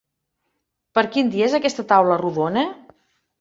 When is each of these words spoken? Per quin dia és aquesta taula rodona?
Per 0.99 1.03
quin 1.17 1.29
dia 1.35 1.49
és 1.49 1.53
aquesta 1.59 1.85
taula 1.93 2.19
rodona? 2.23 2.65